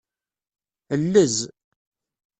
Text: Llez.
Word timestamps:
Llez. 1.01 1.35